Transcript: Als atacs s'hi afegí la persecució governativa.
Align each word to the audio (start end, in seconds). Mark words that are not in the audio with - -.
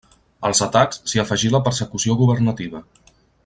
Als 0.47 0.61
atacs 0.65 1.01
s'hi 1.11 1.21
afegí 1.25 1.53
la 1.57 1.61
persecució 1.69 2.19
governativa. 2.23 2.83